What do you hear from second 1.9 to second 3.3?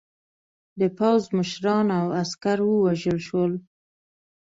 او عسکر ووژل